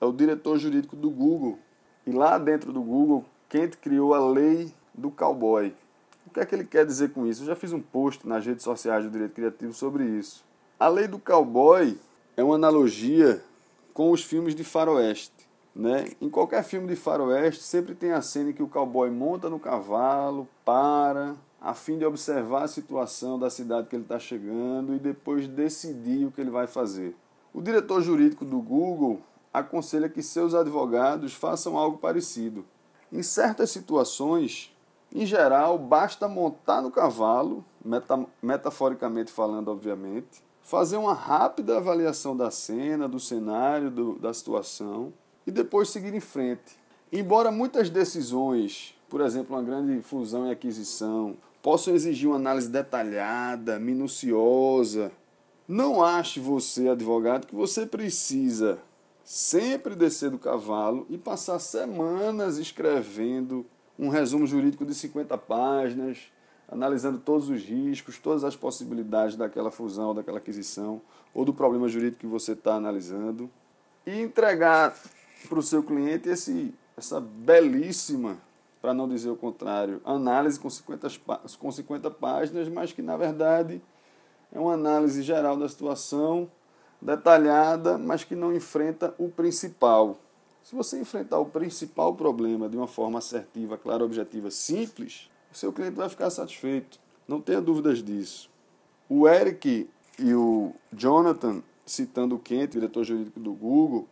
é 0.00 0.04
o 0.04 0.10
diretor 0.10 0.58
jurídico 0.58 0.96
do 0.96 1.08
Google. 1.08 1.56
E 2.04 2.10
lá 2.10 2.38
dentro 2.38 2.72
do 2.72 2.82
Google, 2.82 3.24
Kent 3.48 3.76
criou 3.76 4.14
a 4.14 4.18
lei 4.18 4.74
do 4.92 5.12
cowboy. 5.12 5.72
O 6.26 6.30
que 6.30 6.40
é 6.40 6.44
que 6.44 6.56
ele 6.56 6.64
quer 6.64 6.84
dizer 6.84 7.12
com 7.12 7.24
isso? 7.24 7.42
Eu 7.42 7.46
já 7.46 7.54
fiz 7.54 7.72
um 7.72 7.80
post 7.80 8.26
nas 8.26 8.44
redes 8.44 8.64
sociais 8.64 9.04
do 9.04 9.10
Direito 9.12 9.34
Criativo 9.34 9.72
sobre 9.72 10.02
isso. 10.04 10.44
A 10.76 10.88
lei 10.88 11.06
do 11.06 11.20
cowboy 11.20 11.96
é 12.36 12.42
uma 12.42 12.56
analogia 12.56 13.40
com 13.96 14.10
os 14.10 14.22
filmes 14.22 14.54
de 14.54 14.62
faroeste. 14.62 15.48
Né? 15.74 16.10
Em 16.20 16.28
qualquer 16.28 16.62
filme 16.62 16.86
de 16.86 16.94
faroeste, 16.94 17.62
sempre 17.62 17.94
tem 17.94 18.12
a 18.12 18.20
cena 18.20 18.50
em 18.50 18.52
que 18.52 18.62
o 18.62 18.68
cowboy 18.68 19.08
monta 19.08 19.48
no 19.48 19.58
cavalo, 19.58 20.46
para, 20.66 21.34
a 21.58 21.72
fim 21.72 21.96
de 21.96 22.04
observar 22.04 22.64
a 22.64 22.68
situação 22.68 23.38
da 23.38 23.48
cidade 23.48 23.88
que 23.88 23.96
ele 23.96 24.02
está 24.02 24.18
chegando 24.18 24.94
e 24.94 24.98
depois 24.98 25.48
decidir 25.48 26.26
o 26.26 26.30
que 26.30 26.42
ele 26.42 26.50
vai 26.50 26.66
fazer. 26.66 27.16
O 27.54 27.62
diretor 27.62 28.02
jurídico 28.02 28.44
do 28.44 28.58
Google 28.58 29.22
aconselha 29.50 30.10
que 30.10 30.22
seus 30.22 30.54
advogados 30.54 31.32
façam 31.32 31.78
algo 31.78 31.96
parecido. 31.96 32.66
Em 33.10 33.22
certas 33.22 33.70
situações, 33.70 34.76
em 35.10 35.24
geral, 35.24 35.78
basta 35.78 36.28
montar 36.28 36.82
no 36.82 36.90
cavalo, 36.90 37.64
meta 37.82 38.26
metaforicamente 38.42 39.32
falando, 39.32 39.68
obviamente, 39.68 40.44
fazer 40.66 40.96
uma 40.96 41.14
rápida 41.14 41.76
avaliação 41.76 42.36
da 42.36 42.50
cena, 42.50 43.08
do 43.08 43.20
cenário, 43.20 43.88
do, 43.88 44.18
da 44.18 44.34
situação 44.34 45.12
e 45.46 45.50
depois 45.52 45.88
seguir 45.88 46.12
em 46.12 46.20
frente. 46.20 46.76
Embora 47.12 47.52
muitas 47.52 47.88
decisões, 47.88 48.92
por 49.08 49.20
exemplo, 49.20 49.54
uma 49.54 49.62
grande 49.62 50.02
fusão 50.02 50.48
e 50.48 50.50
aquisição, 50.50 51.36
possam 51.62 51.94
exigir 51.94 52.28
uma 52.28 52.34
análise 52.34 52.68
detalhada, 52.68 53.78
minuciosa, 53.78 55.12
não 55.68 56.02
ache 56.02 56.40
você, 56.40 56.88
advogado, 56.88 57.46
que 57.46 57.54
você 57.54 57.86
precisa 57.86 58.80
sempre 59.24 59.94
descer 59.94 60.30
do 60.30 60.38
cavalo 60.38 61.06
e 61.08 61.16
passar 61.16 61.60
semanas 61.60 62.58
escrevendo 62.58 63.64
um 63.96 64.08
resumo 64.08 64.44
jurídico 64.48 64.84
de 64.84 64.94
50 64.94 65.38
páginas, 65.38 66.18
analisando 66.68 67.18
todos 67.18 67.48
os 67.48 67.62
riscos, 67.62 68.18
todas 68.18 68.44
as 68.44 68.56
possibilidades 68.56 69.36
daquela 69.36 69.70
fusão, 69.70 70.14
daquela 70.14 70.38
aquisição, 70.38 71.00
ou 71.32 71.44
do 71.44 71.54
problema 71.54 71.88
jurídico 71.88 72.20
que 72.20 72.26
você 72.26 72.52
está 72.52 72.74
analisando, 72.74 73.50
e 74.06 74.20
entregar 74.20 74.94
para 75.48 75.58
o 75.58 75.62
seu 75.62 75.82
cliente 75.82 76.28
esse, 76.28 76.74
essa 76.96 77.20
belíssima, 77.20 78.38
para 78.80 78.94
não 78.94 79.08
dizer 79.08 79.30
o 79.30 79.36
contrário, 79.36 80.00
análise 80.04 80.58
com 80.58 80.70
50, 80.70 81.08
com 81.58 81.72
50 81.72 82.10
páginas, 82.10 82.68
mas 82.68 82.92
que 82.92 83.02
na 83.02 83.16
verdade 83.16 83.82
é 84.52 84.58
uma 84.58 84.74
análise 84.74 85.22
geral 85.22 85.56
da 85.56 85.68
situação, 85.68 86.50
detalhada, 87.00 87.98
mas 87.98 88.24
que 88.24 88.34
não 88.34 88.54
enfrenta 88.54 89.14
o 89.18 89.28
principal. 89.28 90.16
Se 90.62 90.74
você 90.74 90.98
enfrentar 90.98 91.38
o 91.38 91.46
principal 91.46 92.14
problema 92.14 92.68
de 92.68 92.76
uma 92.76 92.88
forma 92.88 93.18
assertiva, 93.18 93.76
clara, 93.76 94.04
objetiva, 94.04 94.50
simples, 94.50 95.30
o 95.56 95.58
seu 95.58 95.72
cliente 95.72 95.96
vai 95.96 96.06
ficar 96.10 96.28
satisfeito. 96.28 97.00
Não 97.26 97.40
tenha 97.40 97.62
dúvidas 97.62 98.02
disso. 98.02 98.50
O 99.08 99.26
Eric 99.26 99.88
e 100.18 100.34
o 100.34 100.74
Jonathan, 100.92 101.62
citando 101.86 102.34
o 102.34 102.38
Kent, 102.38 102.72
diretor 102.72 103.04
jurídico 103.04 103.40
do 103.40 103.54
Google, 103.54 104.06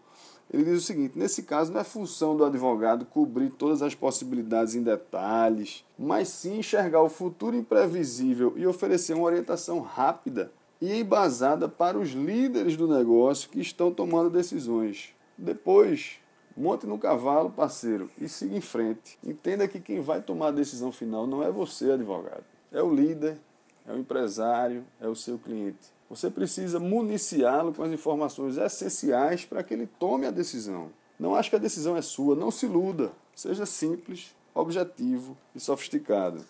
ele 0.51 0.65
diz 0.65 0.83
o 0.83 0.87
seguinte: 0.87 1.19
nesse 1.19 1.43
caso, 1.43 1.71
não 1.71 1.83
é 1.83 1.85
função 1.85 2.35
do 2.35 2.47
advogado 2.47 3.05
cobrir 3.05 3.51
todas 3.51 3.83
as 3.83 3.95
possibilidades 3.95 4.75
em 4.75 4.83
detalhes, 4.83 5.85
mas 5.99 6.29
sim 6.29 6.61
enxergar 6.61 7.03
o 7.03 7.11
futuro 7.11 7.55
imprevisível 7.55 8.55
e 8.57 8.67
oferecer 8.67 9.13
uma 9.13 9.27
orientação 9.27 9.81
rápida 9.81 10.51
e 10.81 10.99
embasada 10.99 11.69
para 11.69 11.99
os 11.99 12.13
líderes 12.13 12.75
do 12.75 12.89
negócio 12.89 13.51
que 13.51 13.61
estão 13.61 13.93
tomando 13.93 14.31
decisões. 14.31 15.11
Depois, 15.37 16.21
monte 16.57 16.87
no 16.87 16.99
cavalo, 16.99 17.51
parceiro, 17.51 18.11
e 18.19 18.29
siga 18.29 18.57
em 18.57 18.61
frente. 18.61 19.19
Entenda 19.23 19.67
que 19.67 19.81
quem 19.81 20.01
vai 20.01 20.21
tomar 20.21 20.49
a 20.49 20.53
decisão 20.53 20.93
final 20.93 21.27
não 21.27 21.43
é 21.43 21.51
você, 21.51 21.91
advogado. 21.91 22.45
É 22.73 22.83
o 22.83 22.95
líder, 22.95 23.39
é 23.87 23.93
o 23.93 23.99
empresário, 23.99 24.85
é 25.01 25.09
o 25.09 25.17
seu 25.17 25.39
cliente. 25.39 25.93
Você 26.09 26.31
precisa 26.31 26.79
municiá-lo 26.79 27.73
com 27.73 27.83
as 27.83 27.91
informações 27.91 28.57
essenciais 28.57 29.45
para 29.45 29.63
que 29.63 29.75
ele 29.75 29.89
tome 29.99 30.27
a 30.27 30.31
decisão. 30.31 30.91
Não 31.19 31.35
acho 31.35 31.51
que 31.51 31.57
a 31.57 31.61
decisão 31.61 31.97
é 31.97 32.03
sua, 32.03 32.37
não 32.37 32.51
se 32.51 32.67
iluda. 32.67 33.13
Seja 33.35 33.67
simples, 33.67 34.35
objetivo 34.55 35.37
e 35.55 35.61
sofisticado. 35.61 36.45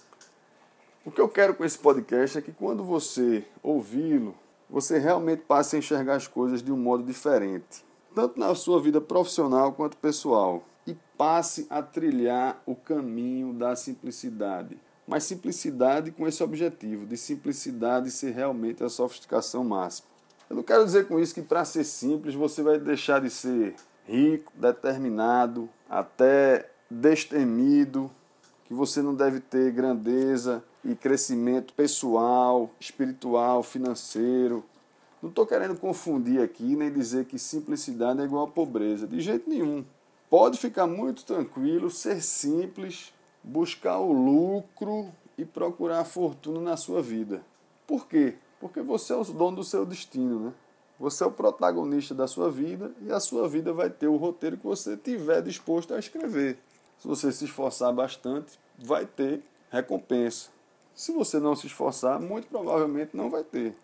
O 1.04 1.10
que 1.10 1.20
eu 1.20 1.28
quero 1.28 1.54
com 1.54 1.64
esse 1.64 1.78
podcast 1.78 2.38
é 2.38 2.42
que 2.42 2.52
quando 2.52 2.82
você 2.82 3.44
ouvi-lo, 3.62 4.34
você 4.68 4.98
realmente 4.98 5.42
passe 5.42 5.76
a 5.76 5.78
enxergar 5.78 6.16
as 6.16 6.26
coisas 6.26 6.62
de 6.62 6.72
um 6.72 6.76
modo 6.76 7.02
diferente, 7.04 7.84
tanto 8.14 8.38
na 8.38 8.54
sua 8.54 8.80
vida 8.80 9.00
profissional 9.00 9.72
quanto 9.72 9.96
pessoal, 9.96 10.62
e 10.86 10.96
passe 11.16 11.66
a 11.68 11.82
trilhar 11.82 12.62
o 12.66 12.74
caminho 12.74 13.52
da 13.52 13.74
simplicidade 13.74 14.78
mas 15.06 15.24
simplicidade 15.24 16.10
com 16.10 16.26
esse 16.26 16.42
objetivo, 16.42 17.06
de 17.06 17.16
simplicidade 17.16 18.10
ser 18.10 18.32
realmente 18.32 18.82
a 18.82 18.88
sofisticação 18.88 19.64
máxima. 19.64 20.08
Eu 20.48 20.56
não 20.56 20.62
quero 20.62 20.84
dizer 20.84 21.06
com 21.06 21.18
isso 21.18 21.34
que 21.34 21.42
para 21.42 21.64
ser 21.64 21.84
simples 21.84 22.34
você 22.34 22.62
vai 22.62 22.78
deixar 22.78 23.20
de 23.20 23.30
ser 23.30 23.74
rico, 24.06 24.52
determinado, 24.54 25.68
até 25.88 26.70
destemido, 26.90 28.10
que 28.64 28.74
você 28.74 29.02
não 29.02 29.14
deve 29.14 29.40
ter 29.40 29.72
grandeza 29.72 30.62
e 30.84 30.94
crescimento 30.94 31.72
pessoal, 31.74 32.70
espiritual, 32.78 33.62
financeiro. 33.62 34.64
Não 35.24 35.30
estou 35.30 35.46
querendo 35.46 35.74
confundir 35.74 36.42
aqui 36.42 36.76
nem 36.76 36.92
dizer 36.92 37.24
que 37.24 37.38
simplicidade 37.38 38.20
é 38.20 38.24
igual 38.24 38.44
a 38.44 38.50
pobreza, 38.50 39.06
de 39.06 39.22
jeito 39.22 39.48
nenhum. 39.48 39.82
Pode 40.28 40.58
ficar 40.58 40.86
muito 40.86 41.24
tranquilo, 41.24 41.90
ser 41.90 42.20
simples, 42.22 43.10
buscar 43.42 43.98
o 44.00 44.12
lucro 44.12 45.10
e 45.38 45.46
procurar 45.46 46.00
a 46.00 46.04
fortuna 46.04 46.60
na 46.60 46.76
sua 46.76 47.00
vida. 47.00 47.42
Por 47.86 48.06
quê? 48.06 48.34
Porque 48.60 48.82
você 48.82 49.14
é 49.14 49.16
o 49.16 49.24
dono 49.24 49.56
do 49.56 49.64
seu 49.64 49.86
destino, 49.86 50.40
né? 50.40 50.52
Você 51.00 51.24
é 51.24 51.26
o 51.26 51.30
protagonista 51.30 52.14
da 52.14 52.26
sua 52.26 52.50
vida 52.50 52.92
e 53.00 53.10
a 53.10 53.18
sua 53.18 53.48
vida 53.48 53.72
vai 53.72 53.88
ter 53.88 54.08
o 54.08 54.16
roteiro 54.16 54.58
que 54.58 54.66
você 54.66 54.94
tiver 54.94 55.40
disposto 55.40 55.94
a 55.94 55.98
escrever. 55.98 56.58
Se 56.98 57.08
você 57.08 57.32
se 57.32 57.46
esforçar 57.46 57.94
bastante, 57.94 58.58
vai 58.78 59.06
ter 59.06 59.42
recompensa. 59.70 60.50
Se 60.94 61.12
você 61.12 61.38
não 61.38 61.56
se 61.56 61.66
esforçar, 61.66 62.20
muito 62.20 62.46
provavelmente 62.46 63.16
não 63.16 63.30
vai 63.30 63.42
ter. 63.42 63.74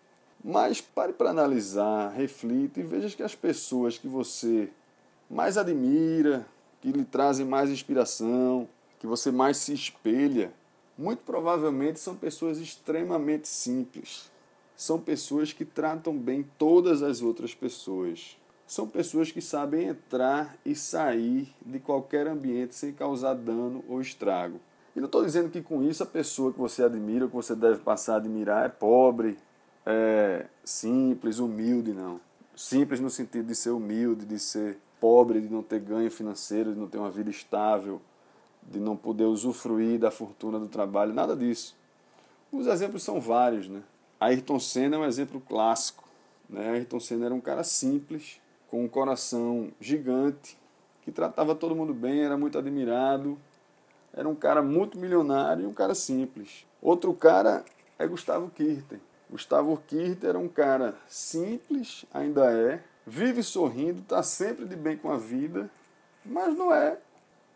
Mas 0.43 0.81
pare 0.81 1.13
para 1.13 1.29
analisar, 1.29 2.09
reflita 2.09 2.79
e 2.79 2.83
veja 2.83 3.15
que 3.15 3.21
as 3.21 3.35
pessoas 3.35 3.97
que 3.97 4.07
você 4.07 4.69
mais 5.29 5.57
admira, 5.57 6.45
que 6.81 6.91
lhe 6.91 7.05
trazem 7.05 7.45
mais 7.45 7.69
inspiração, 7.69 8.67
que 8.99 9.05
você 9.05 9.31
mais 9.31 9.57
se 9.57 9.73
espelha, 9.73 10.51
muito 10.97 11.23
provavelmente 11.23 11.99
são 11.99 12.15
pessoas 12.15 12.57
extremamente 12.57 13.47
simples. 13.47 14.29
São 14.75 14.99
pessoas 14.99 15.53
que 15.53 15.63
tratam 15.63 16.17
bem 16.17 16.43
todas 16.57 17.03
as 17.03 17.21
outras 17.21 17.53
pessoas. 17.53 18.35
São 18.65 18.87
pessoas 18.87 19.31
que 19.31 19.41
sabem 19.41 19.89
entrar 19.89 20.57
e 20.65 20.75
sair 20.75 21.53
de 21.63 21.79
qualquer 21.79 22.25
ambiente 22.25 22.73
sem 22.73 22.91
causar 22.91 23.35
dano 23.35 23.83
ou 23.87 24.01
estrago. 24.01 24.59
E 24.95 24.99
não 24.99 25.05
estou 25.05 25.23
dizendo 25.23 25.49
que 25.49 25.61
com 25.61 25.83
isso 25.83 26.01
a 26.01 26.05
pessoa 26.05 26.51
que 26.51 26.59
você 26.59 26.83
admira, 26.83 27.27
que 27.27 27.35
você 27.35 27.55
deve 27.55 27.79
passar 27.81 28.15
a 28.15 28.17
admirar, 28.17 28.65
é 28.65 28.69
pobre, 28.69 29.37
é 29.85 30.45
simples, 30.63 31.39
humilde, 31.39 31.93
não. 31.93 32.19
Simples 32.55 32.99
no 32.99 33.09
sentido 33.09 33.47
de 33.47 33.55
ser 33.55 33.71
humilde, 33.71 34.25
de 34.25 34.37
ser 34.39 34.77
pobre, 34.99 35.41
de 35.41 35.49
não 35.49 35.63
ter 35.63 35.79
ganho 35.79 36.11
financeiro, 36.11 36.73
de 36.73 36.79
não 36.79 36.87
ter 36.87 36.97
uma 36.97 37.09
vida 37.09 37.29
estável, 37.29 38.01
de 38.61 38.79
não 38.79 38.95
poder 38.95 39.25
usufruir 39.25 39.99
da 39.99 40.11
fortuna 40.11 40.59
do 40.59 40.67
trabalho, 40.67 41.13
nada 41.13 41.35
disso. 41.35 41.75
Os 42.51 42.67
exemplos 42.67 43.01
são 43.01 43.19
vários, 43.19 43.67
né? 43.67 43.81
Ayrton 44.19 44.59
Senna 44.59 44.97
é 44.97 44.99
um 44.99 45.05
exemplo 45.05 45.41
clássico. 45.41 46.03
Né? 46.47 46.69
Ayrton 46.69 46.99
Senna 46.99 47.25
era 47.25 47.33
um 47.33 47.41
cara 47.41 47.63
simples, 47.63 48.39
com 48.69 48.83
um 48.83 48.87
coração 48.87 49.71
gigante, 49.79 50.57
que 51.01 51.11
tratava 51.11 51.55
todo 51.55 51.75
mundo 51.75 51.93
bem, 51.93 52.21
era 52.21 52.37
muito 52.37 52.57
admirado, 52.57 53.37
era 54.13 54.29
um 54.29 54.35
cara 54.35 54.61
muito 54.61 54.99
milionário 54.99 55.63
e 55.63 55.67
um 55.67 55.73
cara 55.73 55.95
simples. 55.95 56.65
Outro 56.81 57.13
cara 57.13 57.65
é 57.97 58.05
Gustavo 58.05 58.49
Kirten. 58.49 58.99
Gustavo 59.31 59.81
Kirten 59.87 60.29
era 60.29 60.37
um 60.37 60.49
cara 60.49 60.93
simples, 61.07 62.05
ainda 62.13 62.51
é, 62.51 62.83
vive 63.07 63.41
sorrindo, 63.41 64.01
está 64.01 64.21
sempre 64.21 64.65
de 64.65 64.75
bem 64.75 64.97
com 64.97 65.09
a 65.09 65.17
vida, 65.17 65.71
mas 66.25 66.53
não 66.53 66.73
é 66.73 66.97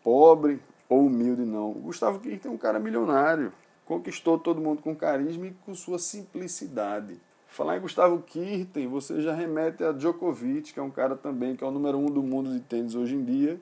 pobre, 0.02 0.58
ou 0.88 1.04
humilde, 1.06 1.42
não. 1.42 1.72
Gustavo 1.72 2.18
Kirten 2.18 2.50
é 2.50 2.54
um 2.54 2.56
cara 2.56 2.78
milionário. 2.78 3.52
Conquistou 3.84 4.38
todo 4.38 4.60
mundo 4.60 4.80
com 4.80 4.96
carisma 4.96 5.48
e 5.48 5.56
com 5.66 5.74
sua 5.74 5.98
simplicidade. 5.98 7.20
Falar 7.46 7.76
em 7.76 7.80
Gustavo 7.80 8.22
Kirten, 8.22 8.88
você 8.88 9.20
já 9.20 9.34
remete 9.34 9.84
a 9.84 9.92
Djokovic, 9.92 10.72
que 10.72 10.80
é 10.80 10.82
um 10.82 10.90
cara 10.90 11.14
também 11.14 11.54
que 11.54 11.62
é 11.62 11.66
o 11.66 11.70
número 11.70 11.98
um 11.98 12.06
do 12.06 12.22
mundo 12.22 12.52
de 12.52 12.60
tênis 12.60 12.94
hoje 12.94 13.14
em 13.14 13.24
dia, 13.24 13.60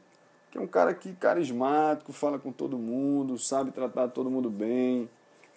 que 0.50 0.58
é 0.58 0.60
um 0.60 0.66
cara 0.66 0.94
que 0.94 1.12
carismático, 1.14 2.12
fala 2.12 2.38
com 2.38 2.52
todo 2.52 2.78
mundo, 2.78 3.38
sabe 3.38 3.72
tratar 3.72 4.08
todo 4.08 4.30
mundo 4.30 4.48
bem, 4.48 5.08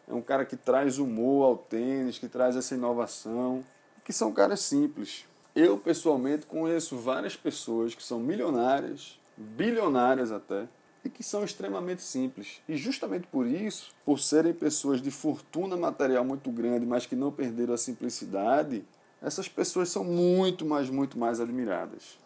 é 0.07 0.13
um 0.13 0.21
cara 0.21 0.45
que 0.45 0.55
traz 0.55 0.97
humor 0.97 1.45
ao 1.45 1.57
tênis, 1.57 2.17
que 2.17 2.29
traz 2.29 2.55
essa 2.55 2.73
inovação, 2.73 3.63
que 4.05 4.13
são 4.13 4.31
caras 4.31 4.61
simples. 4.61 5.25
Eu 5.53 5.77
pessoalmente 5.77 6.45
conheço 6.45 6.95
várias 6.97 7.35
pessoas 7.35 7.93
que 7.93 8.03
são 8.03 8.19
milionárias, 8.19 9.19
bilionárias 9.35 10.31
até, 10.31 10.67
e 11.03 11.09
que 11.09 11.23
são 11.23 11.43
extremamente 11.43 12.01
simples. 12.01 12.61
E 12.67 12.77
justamente 12.77 13.27
por 13.27 13.45
isso, 13.45 13.91
por 14.05 14.19
serem 14.19 14.53
pessoas 14.53 15.01
de 15.01 15.11
fortuna 15.11 15.75
material 15.75 16.23
muito 16.23 16.51
grande, 16.51 16.85
mas 16.85 17.05
que 17.05 17.15
não 17.15 17.31
perderam 17.31 17.73
a 17.73 17.77
simplicidade, 17.77 18.85
essas 19.21 19.49
pessoas 19.49 19.89
são 19.89 20.03
muito, 20.03 20.65
mais, 20.65 20.89
muito 20.89 21.17
mais 21.17 21.39
admiradas. 21.39 22.17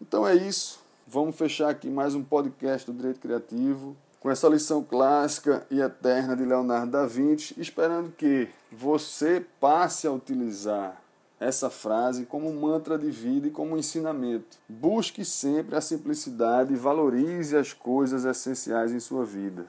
Então 0.00 0.26
é 0.26 0.34
isso. 0.34 0.82
Vamos 1.06 1.36
fechar 1.36 1.68
aqui 1.68 1.90
mais 1.90 2.14
um 2.14 2.22
podcast 2.22 2.90
do 2.90 2.96
Direito 2.96 3.20
Criativo 3.20 3.96
com 4.24 4.30
essa 4.30 4.48
lição 4.48 4.82
clássica 4.82 5.66
e 5.70 5.82
eterna 5.82 6.34
de 6.34 6.46
Leonardo 6.46 6.92
da 6.92 7.04
Vinci, 7.04 7.54
esperando 7.60 8.10
que 8.10 8.48
você 8.72 9.44
passe 9.60 10.06
a 10.06 10.12
utilizar 10.12 10.98
essa 11.38 11.68
frase 11.68 12.24
como 12.24 12.50
mantra 12.50 12.96
de 12.96 13.10
vida 13.10 13.48
e 13.48 13.50
como 13.50 13.76
ensinamento. 13.76 14.56
Busque 14.66 15.26
sempre 15.26 15.76
a 15.76 15.80
simplicidade 15.82 16.72
e 16.72 16.76
valorize 16.76 17.54
as 17.54 17.74
coisas 17.74 18.24
essenciais 18.24 18.92
em 18.92 18.98
sua 18.98 19.26
vida. 19.26 19.66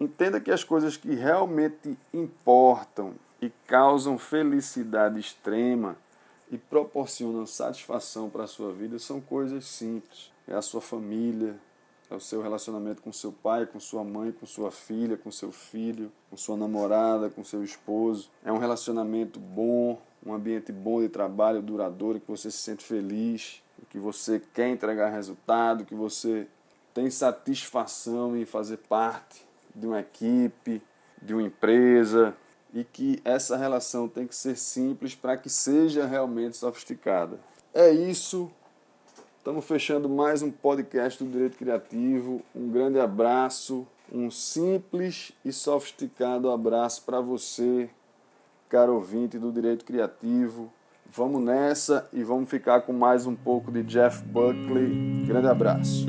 Entenda 0.00 0.40
que 0.40 0.50
as 0.50 0.64
coisas 0.64 0.96
que 0.96 1.14
realmente 1.14 1.96
importam 2.12 3.14
e 3.40 3.52
causam 3.68 4.18
felicidade 4.18 5.20
extrema 5.20 5.96
e 6.50 6.58
proporcionam 6.58 7.46
satisfação 7.46 8.28
para 8.28 8.42
a 8.42 8.48
sua 8.48 8.72
vida 8.72 8.98
são 8.98 9.20
coisas 9.20 9.64
simples. 9.64 10.32
É 10.48 10.56
a 10.56 10.60
sua 10.60 10.80
família, 10.80 11.54
é 12.12 12.16
o 12.16 12.20
seu 12.20 12.42
relacionamento 12.42 13.00
com 13.00 13.10
seu 13.12 13.32
pai, 13.32 13.66
com 13.66 13.80
sua 13.80 14.04
mãe, 14.04 14.32
com 14.32 14.44
sua 14.44 14.70
filha, 14.70 15.16
com 15.16 15.30
seu 15.30 15.50
filho, 15.50 16.12
com 16.30 16.36
sua 16.36 16.56
namorada, 16.56 17.30
com 17.30 17.42
seu 17.42 17.64
esposo. 17.64 18.30
É 18.44 18.52
um 18.52 18.58
relacionamento 18.58 19.40
bom, 19.40 19.98
um 20.24 20.34
ambiente 20.34 20.70
bom 20.70 21.00
de 21.00 21.08
trabalho, 21.08 21.62
duradouro, 21.62 22.20
que 22.20 22.30
você 22.30 22.50
se 22.50 22.58
sente 22.58 22.84
feliz, 22.84 23.62
que 23.88 23.98
você 23.98 24.40
quer 24.52 24.68
entregar 24.68 25.10
resultado, 25.10 25.84
que 25.84 25.94
você 25.94 26.46
tem 26.94 27.10
satisfação 27.10 28.36
em 28.36 28.44
fazer 28.44 28.76
parte 28.76 29.44
de 29.74 29.86
uma 29.86 30.00
equipe, 30.00 30.82
de 31.20 31.32
uma 31.32 31.42
empresa, 31.42 32.34
e 32.74 32.84
que 32.84 33.20
essa 33.24 33.56
relação 33.56 34.08
tem 34.08 34.26
que 34.26 34.34
ser 34.34 34.56
simples 34.56 35.14
para 35.14 35.36
que 35.36 35.48
seja 35.50 36.06
realmente 36.06 36.56
sofisticada. 36.56 37.38
É 37.74 37.90
isso. 37.90 38.50
Estamos 39.42 39.64
fechando 39.64 40.08
mais 40.08 40.40
um 40.40 40.52
podcast 40.52 41.24
do 41.24 41.28
Direito 41.28 41.58
Criativo. 41.58 42.42
Um 42.54 42.70
grande 42.70 43.00
abraço, 43.00 43.84
um 44.12 44.30
simples 44.30 45.32
e 45.44 45.52
sofisticado 45.52 46.48
abraço 46.48 47.02
para 47.02 47.20
você, 47.20 47.90
caro 48.68 48.94
ouvinte 48.94 49.40
do 49.40 49.50
Direito 49.50 49.84
Criativo. 49.84 50.72
Vamos 51.10 51.42
nessa 51.42 52.08
e 52.12 52.22
vamos 52.22 52.48
ficar 52.48 52.82
com 52.82 52.92
mais 52.92 53.26
um 53.26 53.34
pouco 53.34 53.72
de 53.72 53.82
Jeff 53.82 54.22
Buckley. 54.22 55.24
Grande 55.26 55.48
abraço. 55.48 56.06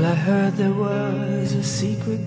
I 0.00 0.14
heard 0.14 0.56
there 0.56 0.72
was 0.72 1.52
a 1.52 1.62
secret 1.62 2.26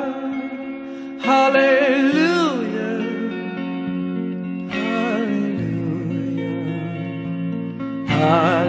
hallelujah, 8.21 8.60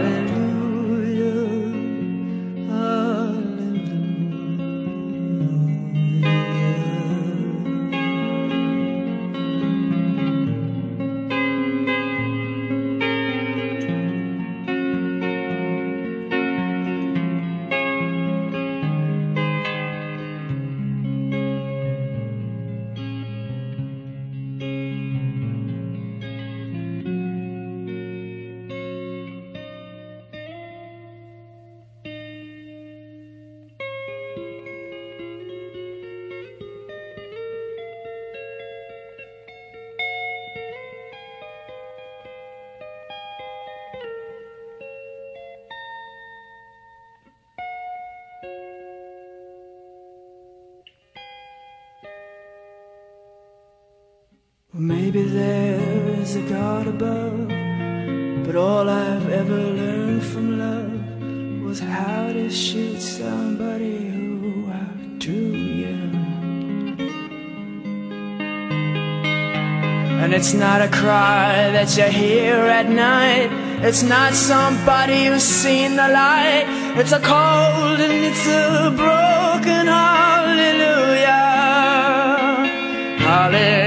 maybe 55.12 55.28
there 55.28 56.08
is 56.20 56.36
a 56.36 56.42
God 56.42 56.86
above, 56.86 57.48
but 58.46 58.56
all 58.56 58.88
I've 58.88 59.28
ever 59.28 59.56
learned 59.56 60.24
from 60.24 60.58
love 60.58 61.62
was 61.62 61.80
how 61.80 62.32
to 62.32 62.48
shoot 62.50 62.98
somebody 62.98 64.08
who 64.08 64.70
outdrew 64.72 65.52
you. 65.82 65.98
And 70.22 70.32
it's 70.32 70.54
not 70.54 70.80
a 70.80 70.88
cry 70.88 71.70
that 71.76 71.94
you 71.96 72.04
hear 72.04 72.56
at 72.56 72.88
night. 72.88 73.50
It's 73.84 74.02
not 74.02 74.32
somebody 74.32 75.26
who's 75.26 75.42
seen 75.42 75.96
the 75.96 76.08
light. 76.08 76.64
It's 76.96 77.12
a 77.12 77.20
cold 77.20 78.00
and 78.00 78.24
it's 78.30 78.46
a 78.46 78.90
broken 78.96 79.86
hallelujah. 79.88 81.42
Hallelujah. 83.18 83.81